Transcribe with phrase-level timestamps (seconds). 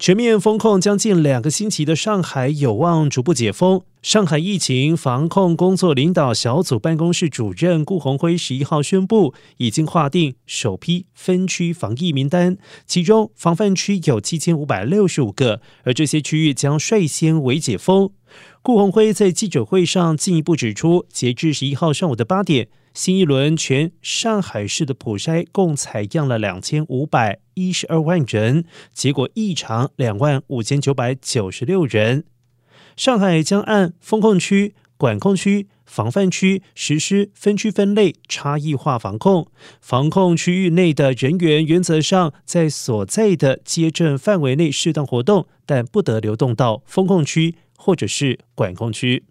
[0.00, 3.82] 全面封控将近两个星期的上海有望逐步解封。
[4.00, 18.10] 上海疫情防控工作领导小组办公室主任顾鸿辉十一号宣布，已经划定首批分区防疫名单，其中防范区有七千五百六十五个，而这些区域将率先为解封。
[18.62, 22.68] 顾鸿辉在记者会上进一步指出，截至十一号上午的八点。
[22.92, 32.24] 新一轮全上海市的普筛共采样了两千五百一十二万人，结果异常两万五千九百九十六人。
[32.96, 39.46] 上海将按封控区、管控区、防范区实施分区分类、差异化防控。
[39.80, 49.24] 防控区域内的人员原则上在所在的接诊范围内适当活动，但不得流动到封控区或者是管控区。